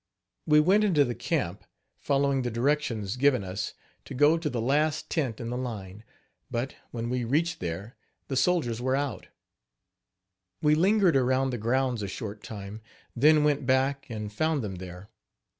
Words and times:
We 0.47 0.59
went 0.59 0.83
into 0.83 1.05
the 1.05 1.13
camp, 1.13 1.63
following 1.99 2.41
the 2.41 2.49
directions 2.49 3.17
given 3.17 3.43
us, 3.43 3.75
to 4.05 4.15
go 4.15 4.35
to 4.35 4.49
the 4.49 4.59
last 4.59 5.11
tent 5.11 5.39
in 5.39 5.51
the 5.51 5.57
line; 5.57 6.03
but, 6.49 6.73
when 6.89 7.07
we 7.11 7.23
reached 7.23 7.59
there, 7.59 7.95
the 8.27 8.35
soldiers 8.35 8.81
were 8.81 8.95
out. 8.95 9.27
We 10.59 10.73
lingered 10.73 11.15
around 11.15 11.51
the 11.51 11.59
grounds 11.59 12.01
a 12.01 12.07
short 12.07 12.41
time, 12.41 12.81
then 13.15 13.43
went 13.43 13.67
back, 13.67 14.09
and 14.09 14.33
found 14.33 14.63
them 14.63 14.77
there. 14.77 15.11